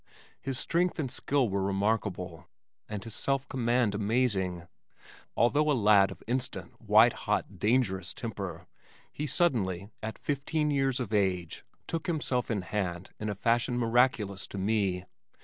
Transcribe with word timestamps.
His 0.41 0.57
strength 0.57 0.97
and 0.97 1.11
skill 1.11 1.47
were 1.47 1.61
remarkable 1.61 2.47
and 2.89 3.03
his 3.03 3.13
self 3.13 3.47
command 3.47 3.93
amazing. 3.93 4.67
Although 5.37 5.69
a 5.69 5.77
lad 5.79 6.09
of 6.09 6.23
instant, 6.25 6.81
white 6.81 7.13
hot, 7.13 7.59
dangerous 7.59 8.11
temper, 8.15 8.65
he 9.11 9.27
suddenly, 9.27 9.91
at 10.01 10.17
fifteen 10.17 10.71
years 10.71 10.99
of 10.99 11.13
age, 11.13 11.63
took 11.85 12.07
himself 12.07 12.49
in 12.49 12.63
hand 12.63 13.11
in 13.19 13.29
a 13.29 13.35
fashion 13.35 13.77
miraculous 13.77 14.47
to 14.47 14.57
me. 14.57 15.05